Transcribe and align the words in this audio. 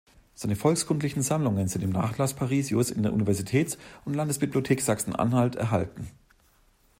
Seine 0.33 0.55
volkskundlichen 0.55 1.21
Sammlungen 1.21 1.67
sind 1.67 1.83
im 1.83 1.91
"Nachlaß 1.91 2.33
Parisius" 2.33 2.89
in 2.89 3.03
der 3.03 3.13
Universitäts- 3.13 3.77
und 4.03 4.15
Landesbibliothek 4.15 4.81
Sachsen-Anhalt 4.81 5.55
erhalten. 5.55 6.07